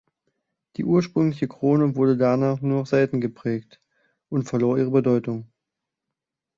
[0.77, 3.79] Die ursprüngliche Krone wurde danach nur noch selten geprägt
[4.29, 5.45] und verlor ihre Bedeutung.